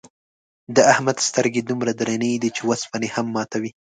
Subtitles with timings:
[0.75, 3.71] د احمد سترگې دومره درنې دي، چې اوسپنې هم ماتوي.